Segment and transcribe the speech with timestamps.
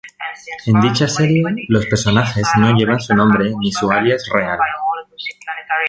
[0.65, 4.57] En dicha serie los personajes no llevan su nombre ni su alias real.